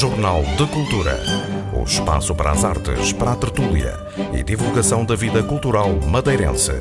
[0.00, 1.20] Jornal de Cultura.
[1.78, 3.94] O espaço para as artes, para a tertúlia
[4.32, 6.72] e divulgação da vida cultural madeirense.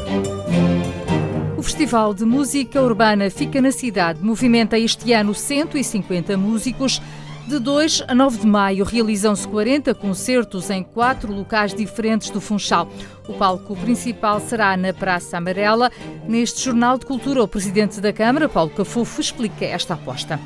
[1.57, 7.01] O Festival de Música Urbana Fica na Cidade movimenta este ano 150 músicos.
[7.49, 12.87] De 2 a 9 de maio realizam-se 40 concertos em quatro locais diferentes do Funchal.
[13.27, 15.91] O palco principal será na Praça Amarela.
[16.27, 20.39] Neste Jornal de Cultura, o Presidente da Câmara, Paulo Cafufo, explica esta aposta.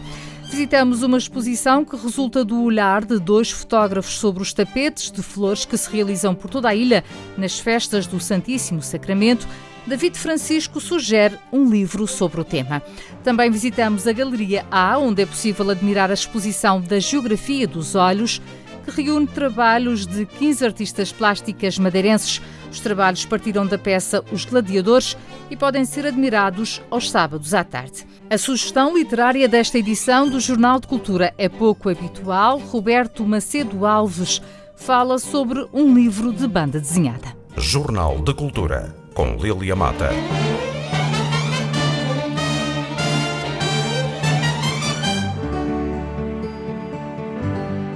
[0.53, 5.65] Visitamos uma exposição que resulta do olhar de dois fotógrafos sobre os tapetes de flores
[5.65, 7.03] que se realizam por toda a ilha
[7.35, 9.47] nas festas do Santíssimo Sacramento.
[9.87, 12.83] David Francisco sugere um livro sobre o tema.
[13.23, 18.39] Também visitamos a Galeria A, onde é possível admirar a exposição da Geografia dos Olhos,
[18.83, 22.41] que reúne trabalhos de 15 artistas plásticas madeirenses.
[22.71, 25.17] Os trabalhos partiram da peça Os Gladiadores
[25.49, 28.05] e podem ser admirados aos sábados à tarde.
[28.29, 32.57] A sugestão literária desta edição do Jornal de Cultura é pouco habitual.
[32.57, 34.41] Roberto Macedo Alves
[34.75, 37.35] fala sobre um livro de banda desenhada.
[37.57, 40.09] Jornal de Cultura, com Lilia Mata.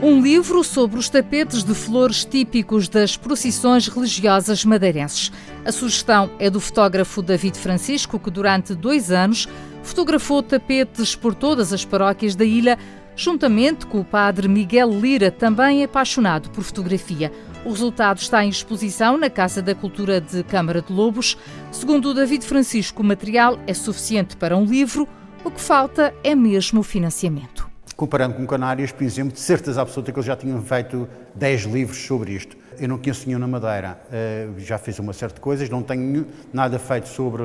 [0.07, 5.33] Um livro sobre os tapetes de flores típicos das procissões religiosas madeirenses.
[5.65, 9.49] A sugestão é do fotógrafo David Francisco, que durante dois anos
[9.83, 12.79] fotografou tapetes por todas as paróquias da ilha,
[13.17, 17.29] juntamente com o padre Miguel Lira, também apaixonado por fotografia.
[17.65, 21.37] O resultado está em exposição na Casa da Cultura de Câmara de Lobos.
[21.69, 25.05] Segundo o David Francisco, o material é suficiente para um livro,
[25.43, 27.66] o que falta é mesmo o financiamento
[27.97, 31.97] comparando com Canárias, por exemplo, de certeza absoluta que eles já tinham feito 10 livros
[31.97, 32.55] sobre isto.
[32.79, 36.77] Eu não conheço nenhum na Madeira, uh, já fiz uma de coisas, não tenho nada
[36.77, 37.41] feito sobre,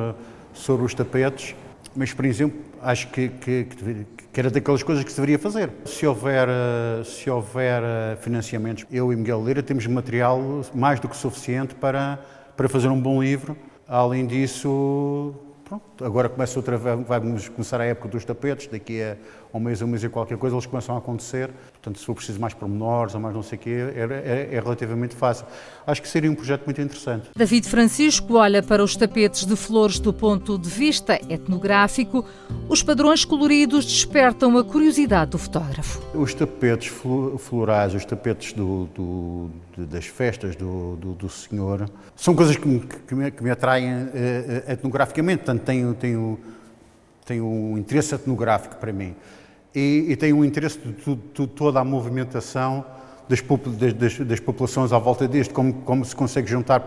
[0.53, 1.57] sobre os tapetes,
[1.97, 5.71] mas, por exemplo, acho que, que, que, era daquelas coisas que se deveria fazer.
[5.87, 10.39] Se houver, uh, se houver uh, financiamentos, eu e Miguel Lira temos material
[10.75, 12.19] mais do que suficiente para,
[12.55, 13.57] para fazer um bom livro.
[13.89, 15.35] Além disso,
[15.73, 19.17] Pronto, agora começa outra vamos começar a época dos tapetes, daqui a
[19.55, 21.51] um mês, um mês e qualquer coisa, eles começam a acontecer.
[21.73, 24.61] Portanto, se for preciso mais pormenores ou mais não sei o quê, é, é, é,
[24.61, 25.45] relativamente fácil.
[25.87, 27.29] Acho que seria um projeto muito interessante.
[27.37, 32.25] David Francisco olha para os tapetes de flores do ponto de vista etnográfico.
[32.69, 36.01] Os padrões coloridos despertam a curiosidade do fotógrafo.
[36.15, 36.93] Os tapetes
[37.39, 42.81] florais, os tapetes do, do, das festas do, do, do, Senhor, são coisas que me,
[42.81, 45.45] que me, que me atraem uh, etnograficamente.
[45.45, 46.39] Portanto, tem, tem,
[47.27, 49.15] tem um interesse etnográfico para mim.
[49.75, 52.85] E, e tem um interesse de, de, toda a movimentação
[53.29, 53.41] das,
[53.95, 56.81] das, das, populações à volta deste, como, como se consegue juntar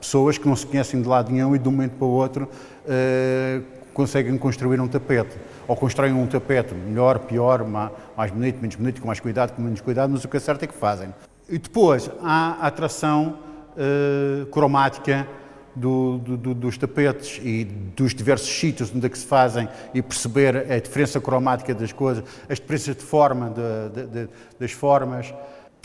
[0.00, 2.44] pessoas que não se conhecem de lado nenhum e de um momento para o outro
[2.44, 3.64] uh,
[3.94, 5.36] conseguem construir um tapete.
[5.66, 9.80] Ou constroem um tapete melhor, pior, mais bonito, menos bonito, com mais cuidado, com menos
[9.80, 11.12] cuidado, mas o que é certo é que fazem.
[11.48, 13.38] E depois há a atração
[13.72, 15.26] uh, cromática
[15.76, 20.72] do, do, dos tapetes e dos diversos sítios onde é que se fazem e perceber
[20.72, 24.28] a diferença cromática das coisas, as diferenças de forma de, de, de,
[24.58, 25.32] das formas.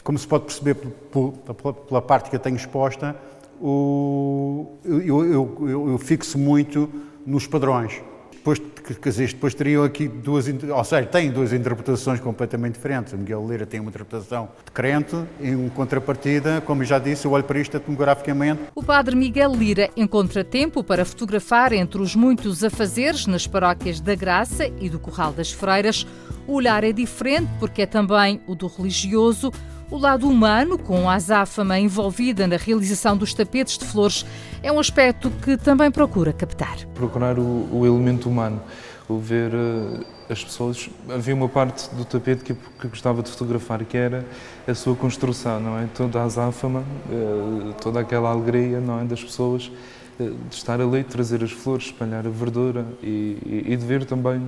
[0.03, 3.15] Como se pode perceber pela, parte que eu tenho exposta,
[3.61, 6.89] o, eu, eu, eu, eu fixo muito
[7.25, 8.01] nos padrões
[8.41, 8.59] depois,
[9.03, 13.13] dizer, depois teriam aqui duas, ou seja, têm duas interpretações completamente diferentes.
[13.13, 17.31] O Miguel Lira tem uma interpretação de crente e um contrapartida, como já disse, eu
[17.31, 18.61] olho para isto etnograficamente.
[18.73, 24.15] O padre Miguel Lira encontra tempo para fotografar entre os muitos afazeres nas paróquias da
[24.15, 26.07] Graça e do Corral das Freiras.
[26.47, 29.51] O olhar é diferente porque é também o do religioso,
[29.91, 34.25] o lado humano, com a azáfama envolvida na realização dos tapetes de flores,
[34.63, 36.77] é um aspecto que também procura captar.
[36.95, 38.61] Procurar o, o elemento humano,
[39.09, 40.89] o ver uh, as pessoas.
[41.09, 44.25] Havia uma parte do tapete que, que gostava de fotografar, que era
[44.65, 45.85] a sua construção, não é?
[45.93, 49.03] Toda a azáfama, uh, toda aquela alegria, não é?
[49.03, 49.69] Das pessoas
[50.17, 54.05] uh, de estar ali, trazer as flores, espalhar a verdura e, e, e de ver
[54.05, 54.41] também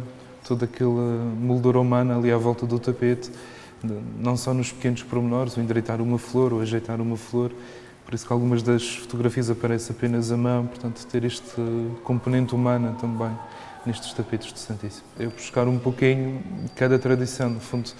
[0.47, 3.29] toda aquela moldura humana ali à volta do tapete
[3.83, 7.51] não só nos pequenos pormenores, o endireitar uma flor ou ajeitar uma flor,
[8.05, 11.61] por isso que algumas das fotografias aparecem apenas à mão, portanto, ter este
[12.03, 13.31] componente humana também
[13.85, 15.05] nestes tapetes do Santíssimo.
[15.19, 16.41] Eu buscar um pouquinho
[16.75, 17.91] cada tradição, no fundo,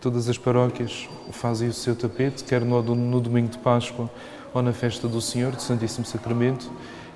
[0.00, 4.10] todas as paróquias fazem o seu tapete, quer no, no domingo de Páscoa
[4.52, 6.70] ou na festa do Senhor, do Santíssimo Sacramento,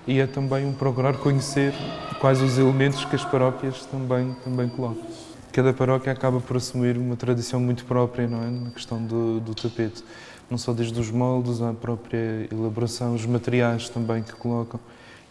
[0.06, 1.73] e é também um procurar conhecer
[2.21, 7.14] quais os elementos que as paróquias também, também colocam cada paróquia acaba por assumir uma
[7.14, 8.50] tradição muito própria, não é?
[8.50, 10.02] Na questão do, do tapete.
[10.50, 14.80] Não só desde os moldes, a própria elaboração, os materiais também que colocam.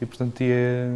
[0.01, 0.87] e portanto e é,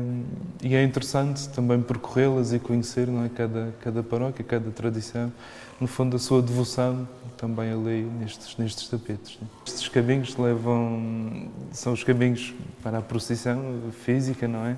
[0.64, 5.32] e é interessante também percorrê-las e conhecer não é, cada, cada paróquia, cada tradição,
[5.80, 9.38] no fundo a sua devoção também ali nestes, nestes tapetes.
[9.42, 9.48] Né?
[9.68, 14.78] Estes caminhos levam, são os caminhos para a procissão física, não é?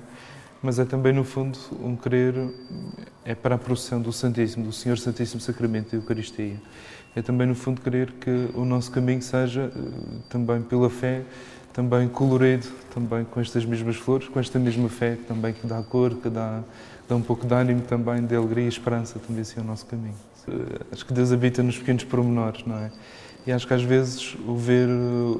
[0.62, 2.34] Mas é também, no fundo, um querer,
[3.24, 6.56] é para a procissão do Santíssimo, do Senhor Santíssimo Sacramento da Eucaristia.
[7.16, 9.80] É também, no fundo, querer que o nosso caminho seja, eh,
[10.28, 11.22] também pela fé,
[11.72, 16.14] também colorido, também com estas mesmas flores, com esta mesma fé, também que dá cor,
[16.14, 16.62] que dá,
[17.08, 20.14] dá um pouco de ânimo também, de alegria e esperança também assim o nosso caminho.
[20.46, 22.90] Eh, acho que Deus habita nos pequenos pormenores, não é?
[23.46, 24.92] E acho que às vezes o ver eh,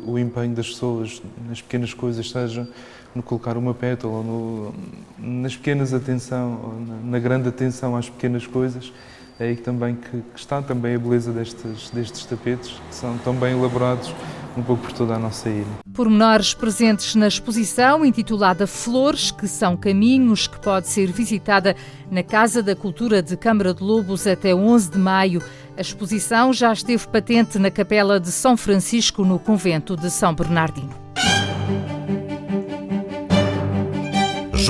[0.06, 2.66] o empenho das pessoas nas pequenas coisas, seja
[3.14, 4.74] no colocar uma pétala, ou no,
[5.18, 8.92] nas pequenas atenção, ou na, na, grande atenção às pequenas coisas,
[9.38, 13.34] é aí também que, que, está também a beleza destes, destes tapetes, que são tão
[13.34, 14.12] bem elaborados
[14.56, 15.66] um pouco por toda a nossa ilha.
[15.92, 21.76] Pormenores presentes na exposição intitulada Flores, que são caminhos, que pode ser visitada
[22.10, 25.42] na Casa da Cultura de Câmara de Lobos até 11 de maio.
[25.76, 31.09] A exposição já esteve patente na Capela de São Francisco, no Convento de São Bernardino.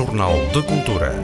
[0.00, 1.14] Jornal de Cultura.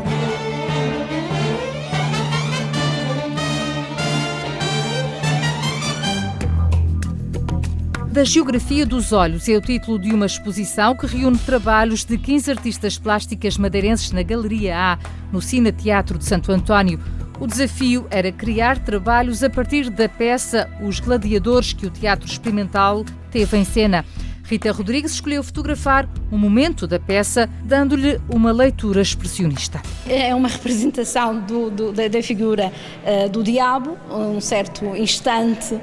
[8.12, 12.50] Da Geografia dos Olhos é o título de uma exposição que reúne trabalhos de 15
[12.50, 14.98] artistas plásticas madeirenses na Galeria A,
[15.32, 17.00] no Cine Teatro de Santo António.
[17.40, 23.06] O desafio era criar trabalhos a partir da peça Os Gladiadores que o Teatro Experimental
[23.30, 24.04] teve em cena.
[24.48, 29.82] Rita Rodrigues escolheu fotografar um momento da peça, dando-lhe uma leitura expressionista.
[30.08, 32.72] É uma representação do, do, da, da, figura
[33.04, 35.80] uh, do diabo, um certo instante uh,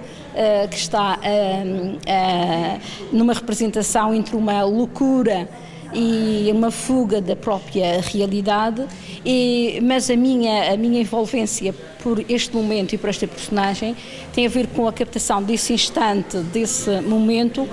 [0.69, 2.80] que está uh,
[3.12, 5.50] numa representação entre uma loucura
[5.94, 8.88] e uma fuga da própria realidade,
[9.25, 13.95] e, mas a minha, a minha envolvência por este momento e por esta personagem
[14.33, 17.68] tem a ver com a captação desse instante, desse momento,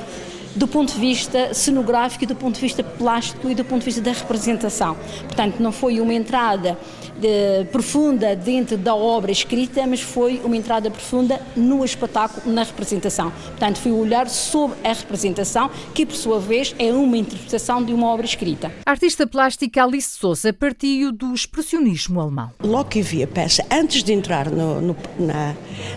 [0.54, 4.00] do ponto de vista cenográfico do ponto de vista plástico e do ponto de vista
[4.00, 4.96] da representação.
[5.22, 6.78] Portanto, não foi uma entrada
[7.20, 13.30] de, profunda dentro da obra escrita, mas foi uma entrada profunda no espetáculo, na representação.
[13.30, 17.92] Portanto, foi o olhar sobre a representação, que por sua vez é uma interpretação de
[17.92, 18.72] uma obra escrita.
[18.86, 22.50] A artista plástica Alice Souza partiu do expressionismo alemão.
[22.62, 25.54] Logo que vi a peça, antes de entrar no, no, na,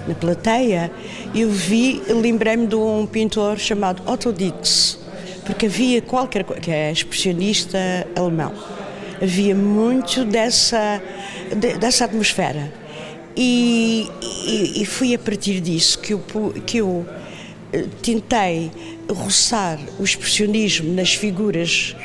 [0.08, 0.92] na plateia,
[1.34, 5.00] eu vi, lembrei-me de um pintor chamado Otto Dix,
[5.46, 7.78] porque havia qualquer coisa, que é expressionista
[8.16, 8.52] alemão
[9.24, 11.02] havia muito dessa,
[11.80, 12.72] dessa atmosfera.
[13.36, 16.20] E, e, e, foi a partir disso que eu,
[16.68, 17.04] que eu
[17.72, 18.70] eh, tentei
[19.10, 21.96] roçar o expressionismo nas figuras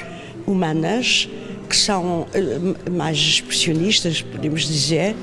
[0.46, 1.28] humanas,
[1.68, 5.14] que são eh, mais expressionistas, podemos dizer,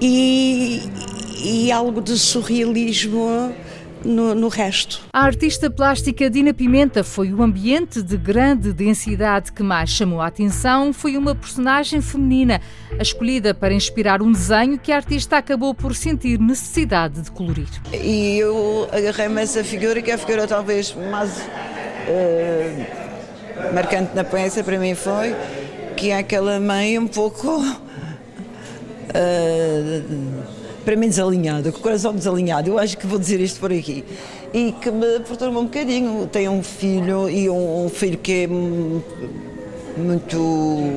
[0.00, 0.80] e,
[1.44, 3.52] e algo de surrealismo
[4.04, 5.00] no, no, resto.
[5.12, 10.26] A artista plástica Dina Pimenta foi o ambiente de grande densidade que mais chamou a
[10.26, 10.92] atenção.
[10.92, 12.60] Foi uma personagem feminina,
[12.98, 17.68] a escolhida para inspirar um desenho que a artista acabou por sentir necessidade de colorir.
[17.92, 21.38] E eu agarrei-me essa figura, que é a figura talvez mais
[22.08, 25.34] uh, marcante na peça para mim foi,
[25.96, 27.62] que é aquela mãe um pouco.
[29.08, 33.72] Uh, para mim desalinhada, com o coração desalinhado, eu acho que vou dizer isto por
[33.72, 34.04] aqui.
[34.52, 36.26] E que me perturba um bocadinho.
[36.26, 38.46] Tenho um filho e um, um filho que é
[39.98, 40.94] muito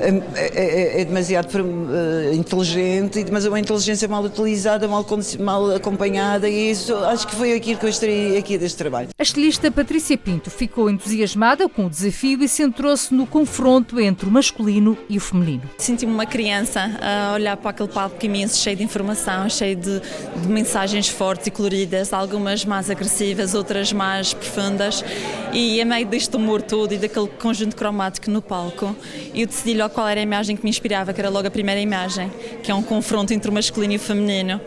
[0.00, 5.06] é, é, é, demasiado uh, inteligente, mas é uma inteligência mal utilizada, mal,
[5.38, 9.08] mal acompanhada, e isso acho que foi aquilo que eu extraí aqui deste trabalho.
[9.18, 14.32] A estilista Patrícia Pinto ficou entusiasmada com o desafio e centrou-se no confronto entre o
[14.32, 15.62] masculino e o feminino.
[15.76, 20.48] Senti-me uma criança a olhar para aquele palco imenso, cheio de informação, cheio de, de
[20.48, 25.04] mensagens fortes e coloridas, algumas mais agressivas, outras mais profundas,
[25.52, 28.96] e a meio deste humor todo e daquele conjunto cromático no palco,
[29.34, 31.80] eu decidi logo qual era a imagem que me inspirava, que era logo a primeira
[31.80, 32.30] imagem,
[32.62, 34.60] que é um confronto entre o masculino e o feminino.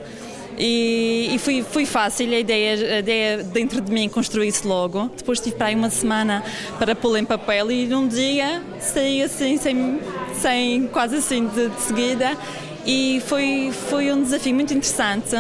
[0.57, 5.09] E, e foi, foi fácil a ideia, a ideia dentro de mim construir-se logo.
[5.17, 6.43] Depois tive para aí uma semana
[6.77, 9.99] para pô-lo em papel e num dia saí assim, sem,
[10.33, 12.37] sem quase assim de, de seguida.
[12.85, 15.35] E foi, foi um desafio muito interessante.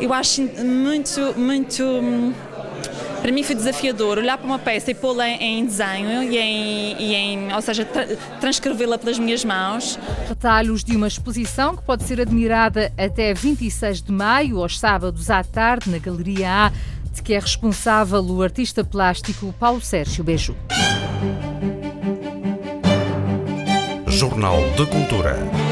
[0.00, 2.34] Eu acho muito, muito
[3.24, 7.14] para mim foi desafiador olhar para uma peça e pô-la em desenho e em, e
[7.14, 8.06] em ou seja, tra
[8.38, 9.98] transcrevê-la pelas minhas mãos.
[10.28, 15.42] Retalhos de uma exposição que pode ser admirada até 26 de maio, aos sábados à
[15.42, 16.72] tarde, na Galeria A,
[17.14, 20.54] de que é responsável o artista plástico Paulo Sérgio Beju.
[24.06, 25.63] Jornal de Cultura.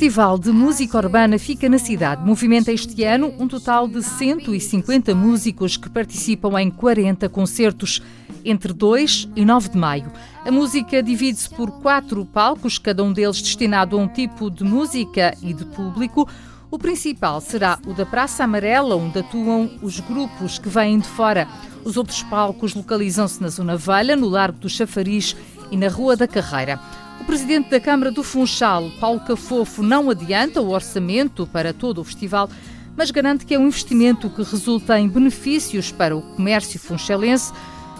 [0.00, 2.24] Festival de Música Urbana fica na cidade.
[2.24, 8.00] Movimenta este ano um total de 150 músicos que participam em 40 concertos
[8.42, 10.10] entre 2 e 9 de maio.
[10.42, 15.36] A música divide-se por quatro palcos, cada um deles destinado a um tipo de música
[15.42, 16.26] e de público.
[16.70, 21.46] O principal será o da Praça Amarela, onde atuam os grupos que vêm de fora.
[21.84, 25.36] Os outros palcos localizam-se na Zona Velha, no Largo do Chafariz
[25.70, 26.80] e na Rua da Carreira.
[27.20, 32.04] O presidente da Câmara do Funchal, Paulo Cafofo, não adianta o orçamento para todo o
[32.04, 32.48] festival,
[32.96, 37.52] mas garante que é um investimento que resulta em benefícios para o comércio funchalense,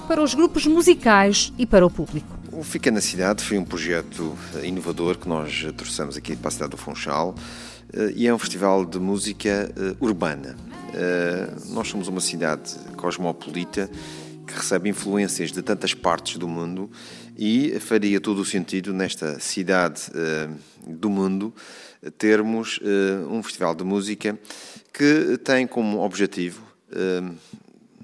[0.09, 2.27] para os grupos musicais e para o público.
[2.51, 6.71] O Fica na Cidade foi um projeto inovador que nós trouxemos aqui para a cidade
[6.71, 7.35] do Funchal
[7.93, 10.57] eh, e é um festival de música eh, urbana.
[10.93, 13.89] Eh, nós somos uma cidade cosmopolita
[14.47, 16.91] que recebe influências de tantas partes do mundo
[17.43, 20.03] e faria todo o sentido nesta cidade
[20.87, 21.55] do mundo
[22.19, 22.79] termos
[23.31, 24.39] um festival de música
[24.93, 26.63] que tem como objetivo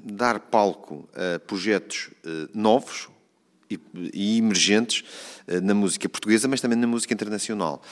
[0.07, 3.09] dar palco a projetos eh, novos
[3.69, 5.03] e emergentes
[5.49, 7.83] eh, na música portuguesa, mas também na música internacional.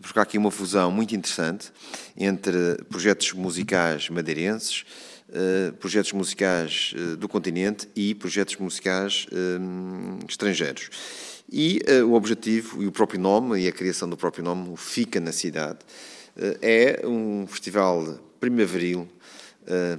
[0.00, 1.72] Porque há aqui uma fusão muito interessante
[2.14, 4.84] entre projetos musicais madeirenses,
[5.32, 9.26] eh, projetos musicais do continente e projetos musicais
[10.28, 10.90] estrangeiros.
[11.50, 15.20] E o objetivo e o próprio nome, e a criação do próprio nome, o Fica
[15.20, 15.80] na Cidade,
[16.62, 19.06] é um festival primaveril
[19.64, 19.96] eh,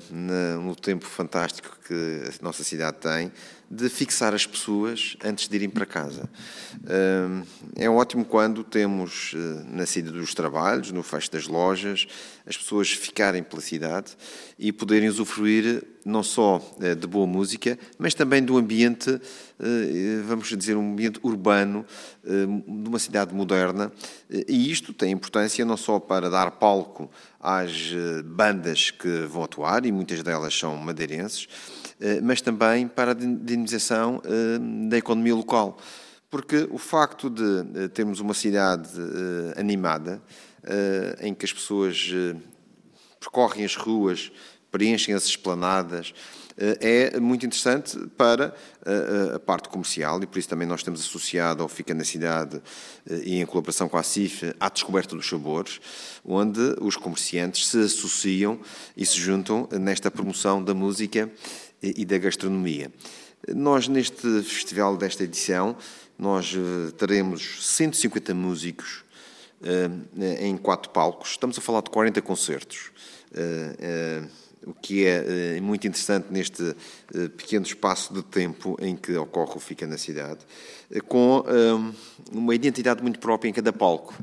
[0.59, 3.31] no tempo fantástico que a nossa cidade tem,
[3.73, 6.29] de fixar as pessoas antes de irem para casa.
[6.85, 12.05] Eh, é ótimo quando temos eh, na saída dos trabalhos, no fecho das lojas,
[12.45, 14.11] as pessoas ficarem pela cidade
[14.59, 16.61] e poderem usufruir não só
[16.99, 19.21] de boa música, mas também do ambiente,
[20.27, 21.85] vamos dizer, um ambiente urbano
[22.21, 23.89] de uma cidade moderna.
[24.29, 27.09] E isto tem importância não só para dar palco
[27.43, 31.82] às eh, bandas que vão atuar, e muitas delas são madeirenses, eh,
[32.21, 35.77] mas também para a dinamização eh, da economia local.
[36.29, 38.89] Porque o facto de termos uma cidade
[39.55, 40.19] animada,
[41.21, 42.11] em que as pessoas
[43.19, 44.31] percorrem as ruas,
[44.71, 46.13] preenchem as esplanadas,
[46.57, 48.53] eh, é muito interessante para
[48.85, 52.61] eh, a parte comercial e por isso também nós temos associado ao Fica na Cidade
[53.09, 55.79] eh, e em colaboração com a CIF à Descoberta dos Sabores,
[56.23, 58.59] onde os comerciantes se associam
[58.95, 61.29] e se juntam nesta promoção da música
[61.83, 62.91] e da gastronomia.
[63.53, 65.75] Nós, neste festival desta edição,
[66.17, 66.55] nós
[66.97, 69.03] teremos 150 músicos
[70.39, 71.31] em quatro palcos.
[71.31, 72.91] Estamos a falar de 40 concertos
[74.65, 76.75] o que é eh, muito interessante neste
[77.13, 80.39] eh, pequeno espaço de tempo em que ocorre o Fica na Cidade,
[80.91, 81.43] eh, com
[82.31, 84.15] uma identidade muito própria em cada palco.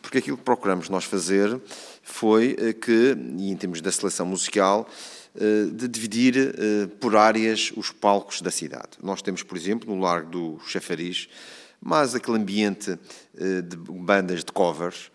[0.00, 1.60] Porque aquilo que procuramos nós fazer
[2.02, 4.88] foi que, e em termos da seleção musical,
[5.34, 6.54] de dividir
[7.00, 8.98] por áreas os palcos da cidade.
[9.02, 11.28] Nós temos, por exemplo, no Largo do Chafariz,
[11.80, 12.98] mais aquele ambiente
[13.34, 15.10] de bandas de covers,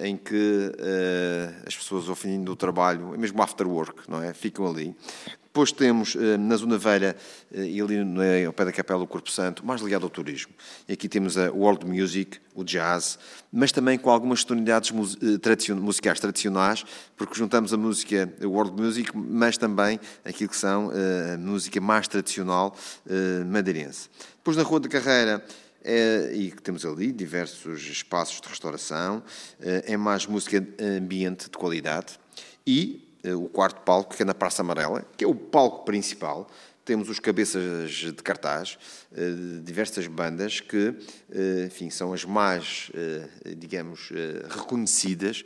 [0.00, 4.34] em que uh, as pessoas ao fim do trabalho, é mesmo after work, não é?
[4.34, 4.94] Ficam ali.
[5.44, 7.16] Depois temos uh, na Zona Velha
[7.50, 10.52] e ali no, ao pé da Capela do Corpo Santo, mais ligado ao turismo.
[10.88, 13.18] E aqui temos a world music, o jazz,
[13.50, 16.84] mas também com algumas tonalidades musicais tradicionais,
[17.16, 20.90] porque juntamos a música a world music, mas também aquilo que são
[21.32, 22.76] a música mais tradicional
[23.46, 24.10] madeirense.
[24.36, 25.65] Depois na Rua da Carreira é,
[26.32, 29.22] e que temos ali diversos espaços de restauração,
[29.60, 32.18] é, é mais música ambiente de qualidade.
[32.66, 36.48] E é, o quarto palco, que é na Praça Amarela, que é o palco principal,
[36.84, 38.78] temos os cabeças de cartaz,
[39.10, 40.94] de diversas bandas que,
[41.66, 42.92] enfim, são as mais,
[43.58, 44.10] digamos,
[44.48, 45.42] reconhecidas,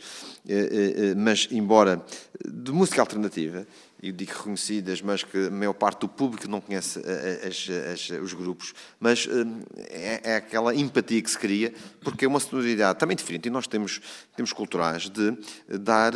[1.16, 2.04] mas embora
[2.44, 3.66] de música alternativa,
[4.02, 7.68] eu digo reconhecidas, mas que a maior parte do público não conhece eh, eh, as,
[7.92, 12.40] as, os grupos, mas eh, é, é, aquela empatia que se cria, porque é uma
[12.40, 14.00] sonoridade também diferente, e nós temos,
[14.34, 15.36] temos culturais de
[15.78, 16.12] dar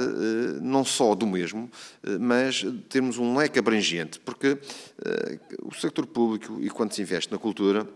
[0.63, 1.71] não só do mesmo,
[2.21, 4.59] mas termos um leque abrangente, porque
[5.63, 7.87] o sector público, e quando se investe na cultura,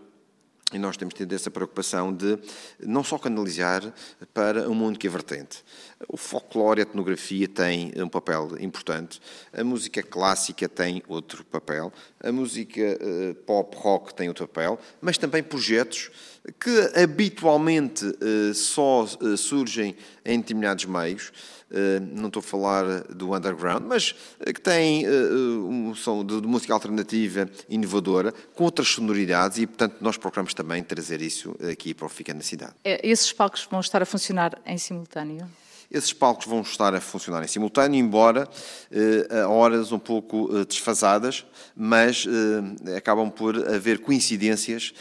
[0.71, 2.37] e nós temos tido essa preocupação de
[2.79, 3.91] não só canalizar
[4.33, 5.63] para um mundo que é vertente.
[6.07, 9.19] O folclore, a etnografia tem um papel importante,
[9.51, 11.91] a música clássica tem outro papel,
[12.23, 16.09] a música uh, pop rock tem outro papel, mas também projetos
[16.57, 21.33] que habitualmente uh, só uh, surgem em determinados meios.
[22.13, 27.49] não estou a falar do underground, mas que têm um som de, de música alternativa
[27.67, 32.33] inovadora, com outras sonoridades, e portanto nós procuramos também trazer isso aqui para o Fica
[32.33, 32.73] na Cidade.
[32.83, 35.47] Esses palcos vão estar a funcionar em simultâneo?
[35.91, 38.47] Esses palcos vão estar a funcionar em simultâneo, embora
[38.91, 41.43] eh, a horas um pouco eh, desfasadas,
[41.75, 44.93] mas eh, acabam por haver coincidências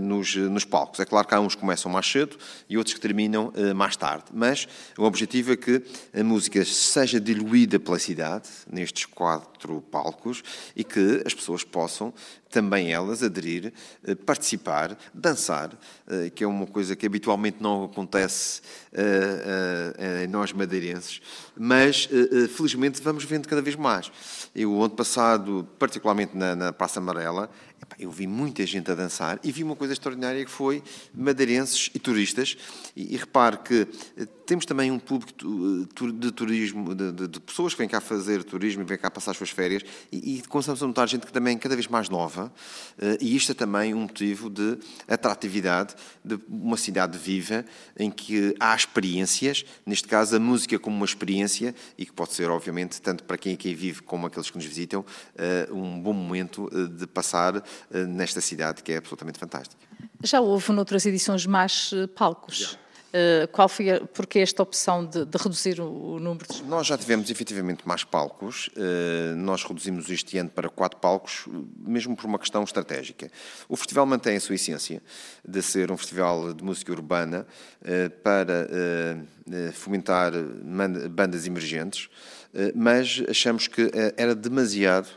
[0.00, 1.00] nos, nos palcos.
[1.00, 2.36] É claro que há uns que começam mais cedo
[2.68, 4.68] e outros que terminam mais tarde, mas
[4.98, 5.82] o objetivo é que
[6.12, 10.42] a música seja diluída pela cidade, nestes quatro palcos,
[10.76, 12.12] e que as pessoas possam
[12.50, 13.72] também elas aderir,
[14.04, 15.70] eh, participar, dançar,
[16.08, 18.60] eh, que é uma coisa que habitualmente não acontece
[18.92, 21.22] eh, em nós madeirenses,
[21.56, 22.08] mas
[22.56, 24.10] felizmente vamos vendo cada vez mais.
[24.54, 27.48] Eu, o ano passado, particularmente na Praça Amarela,
[27.98, 30.82] eu vi muita gente a dançar e vi uma coisa extraordinária que foi
[31.14, 32.56] madeirenses e turistas.
[32.96, 37.40] E, e repare que eh, temos também um público eh, de turismo, de, de, de,
[37.40, 39.82] pessoas que vêm cá fazer turismo e vêm cá passar as suas férias.
[40.10, 42.52] E, e começamos a notar gente que também é cada vez mais nova.
[42.98, 45.94] Eh, e isto é também um motivo de atratividade
[46.24, 47.64] de uma cidade viva
[47.98, 52.50] em que há experiências, neste caso a música como uma experiência e que pode ser,
[52.50, 55.04] obviamente, tanto para quem aqui vive como aqueles que nos visitam,
[55.70, 59.90] um bom momento de passar nesta cidade que é absolutamente fantástica.
[60.22, 62.78] Já houve noutras edições mais eh, palcos?
[63.10, 66.62] Uh, qual foi a, porque esta opção de, de, reduzir o, o número de...
[66.62, 72.14] Nós já tivemos efetivamente mais palcos, uh, nós reduzimos este ano para quatro palcos, mesmo
[72.14, 73.28] por uma questão estratégica.
[73.68, 75.02] O festival mantém a sua essência
[75.44, 77.44] de ser um festival de música urbana
[77.82, 78.68] uh, para
[79.72, 80.32] fomentar
[81.10, 82.08] bandas emergentes,
[82.74, 85.08] mas achamos que era demasiado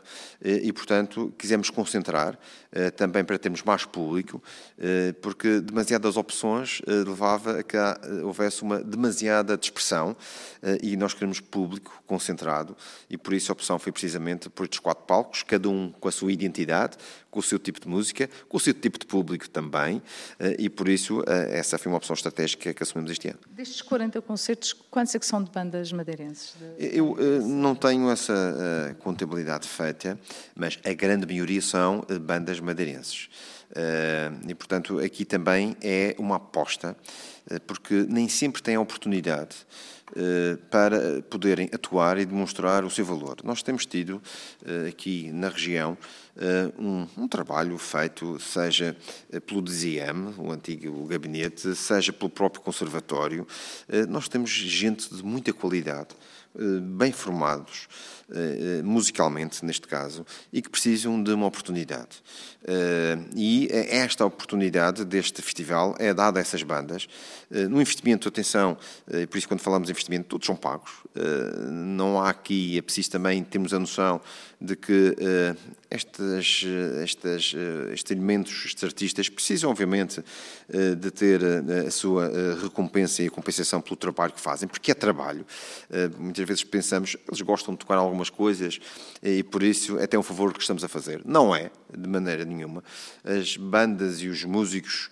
[0.44, 2.38] e, portanto, quisemos concentrar
[2.98, 4.44] também para termos mais público,
[5.22, 7.78] porque demasiadas opções levava a que
[8.24, 10.16] houvesse uma demasiada dispersão
[10.82, 12.76] e nós queremos público concentrado
[13.10, 16.12] e por isso a opção foi precisamente por estes quatro palcos, cada um com a
[16.12, 16.98] sua identidade,
[17.32, 20.02] com o seu tipo de música, com o seu tipo de público também
[20.60, 23.40] e por isso essa foi uma opção estratégica que assumimos este ano.
[23.50, 26.54] Destes 40 concertos, quantos é que são de bandas madeirenses?
[26.60, 26.98] De...
[26.98, 27.16] Eu
[27.48, 30.20] não tenho essa contabilidade feita,
[30.56, 33.30] mas a grande maioria são bandas madeirenses.
[34.48, 36.96] e, portanto, aqui também é uma aposta
[37.50, 39.56] eh, porque nem sempre têm a oportunidade
[40.16, 43.38] eh, para poderem atuar e demonstrar o seu valor.
[43.44, 44.22] Nós temos tido
[44.66, 45.98] eh, aqui na região
[46.80, 48.98] um, um trabalho feito, seja
[49.46, 53.46] pelo DZM, o antigo gabinete, seja pelo próprio conservatório.
[54.10, 56.08] Nós temos gente de muita qualidade,
[56.98, 57.88] bem formados,
[58.84, 62.22] musicalmente, neste caso, e que precisam de uma oportunidade.
[63.36, 67.08] E esta oportunidade deste festival é dada a essas bandas
[67.54, 68.76] eh, no investimento, atenção,
[69.08, 70.92] eh, por isso quando falamos de investimento, todos são pagos.
[71.16, 74.20] Eh, não há aqui, é preciso também termos a noção
[74.60, 75.16] de que
[75.90, 76.64] estas,
[77.04, 80.24] estes elementos, estes artistas, precisam obviamente
[80.98, 81.42] de ter
[81.86, 85.46] a sua recompensa e a compensação pelo trabalho que fazem, porque é trabalho.
[86.18, 88.80] Muitas vezes pensamos, eles gostam de tocar algumas coisas
[89.22, 91.22] e por isso é até um favor que estamos a fazer.
[91.26, 92.84] Não é, de maneira nenhuma.
[93.24, 95.10] As bandas e os músicos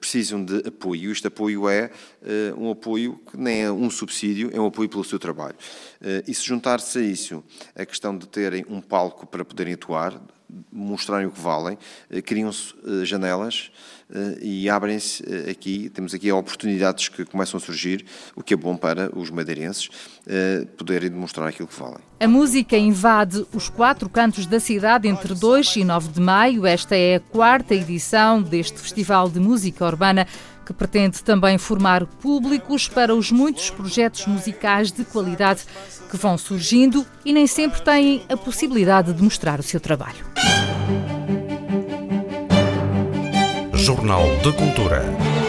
[0.00, 1.12] precisam de apoio.
[1.12, 1.90] Este apoio é
[2.22, 5.56] uh, um apoio que nem é um subsídio, é um apoio pelo seu trabalho.
[6.00, 10.20] Uh, e se juntar-se a isso a questão de terem um palco para poderem atuar,
[10.72, 11.78] mostrarem o que valem,
[12.10, 13.70] uh, criam-se janelas
[14.40, 18.04] e abrem-se aqui, temos aqui oportunidades que começam a surgir,
[18.36, 19.88] o que é bom para os madeirenses
[20.76, 22.02] poderem demonstrar aquilo que valem.
[22.20, 26.66] A música invade os quatro cantos da cidade entre 2 e 9 de maio.
[26.66, 30.26] Esta é a quarta edição deste Festival de Música Urbana
[30.64, 35.64] que pretende também formar públicos para os muitos projetos musicais de qualidade
[36.10, 40.24] que vão surgindo e nem sempre têm a possibilidade de mostrar o seu trabalho.
[43.74, 45.43] Jornal de Cultura.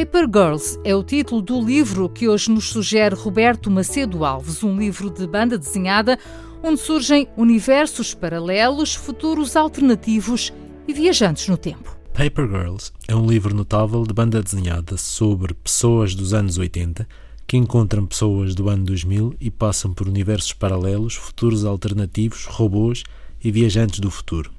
[0.00, 4.78] Paper Girls é o título do livro que hoje nos sugere Roberto Macedo Alves, um
[4.78, 6.18] livro de banda desenhada
[6.62, 10.54] onde surgem universos paralelos, futuros alternativos
[10.88, 11.94] e viajantes no tempo.
[12.14, 17.06] Paper Girls é um livro notável de banda desenhada sobre pessoas dos anos 80
[17.46, 23.04] que encontram pessoas do ano 2000 e passam por universos paralelos, futuros alternativos, robôs
[23.44, 24.50] e viajantes do futuro.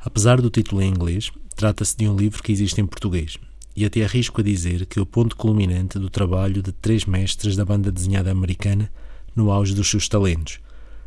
[0.00, 3.38] Apesar do título em inglês, trata-se de um livro que existe em português,
[3.74, 7.56] e até arrisco a dizer que é o ponto culminante do trabalho de três mestres
[7.56, 8.90] da banda desenhada americana
[9.34, 10.60] no auge dos seus talentos,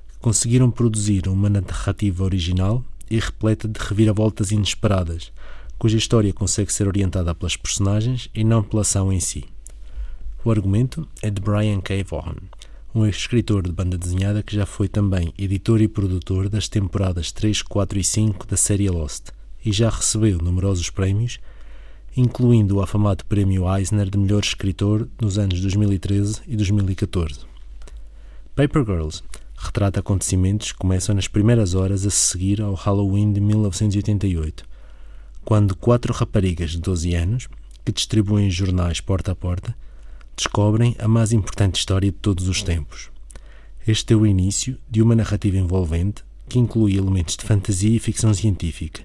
[0.10, 5.32] que conseguiram produzir uma narrativa original e repleta de reviravoltas inesperadas,
[5.78, 9.46] cuja história consegue ser orientada pelas personagens e não pela ação em si.
[10.44, 12.04] O argumento é de Brian K.
[12.04, 12.36] Vaughan,
[12.94, 17.62] um escritor de banda desenhada que já foi também editor e produtor das temporadas 3,
[17.62, 19.32] 4 e 5 da série Lost
[19.66, 21.40] e já recebeu numerosos prémios,
[22.18, 27.42] incluindo o afamado Prémio Eisner de Melhor Escritor nos anos 2013 e 2014.
[28.56, 29.22] Paper Girls
[29.58, 34.64] retrata acontecimentos que começam nas primeiras horas a seguir ao Halloween de 1988,
[35.44, 37.48] quando quatro raparigas de 12 anos,
[37.84, 39.76] que distribuem jornais porta a porta,
[40.38, 43.10] descobrem a mais importante história de todos os tempos.
[43.86, 48.34] Este é o início de uma narrativa envolvente que inclui elementos de fantasia e ficção
[48.34, 49.04] científica,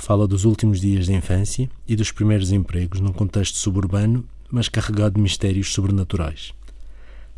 [0.00, 4.66] que fala dos últimos dias da infância e dos primeiros empregos num contexto suburbano, mas
[4.66, 6.54] carregado de mistérios sobrenaturais.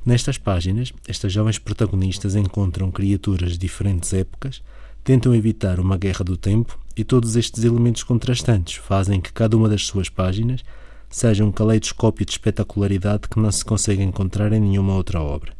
[0.06, 4.62] Nestas páginas, estas jovens protagonistas encontram criaturas de diferentes épocas,
[5.02, 9.68] tentam evitar uma guerra do tempo e todos estes elementos contrastantes fazem que cada uma
[9.68, 10.62] das suas páginas
[11.10, 15.52] seja um caleidoscópio de espetacularidade que não se consegue encontrar em nenhuma outra obra.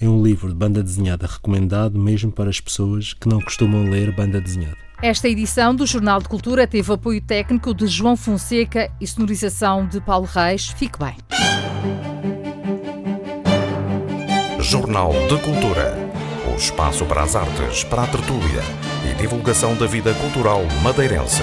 [0.00, 4.14] É um livro de banda desenhada recomendado mesmo para as pessoas que não costumam ler
[4.14, 4.76] banda desenhada.
[5.02, 10.00] Esta edição do Jornal de Cultura teve apoio técnico de João Fonseca e sonorização de
[10.00, 10.68] Paulo Reis.
[10.68, 11.16] Fique bem.
[14.60, 15.96] Jornal de Cultura.
[16.52, 18.62] O espaço para as artes, para a tertúlia
[19.10, 21.42] e divulgação da vida cultural madeirense.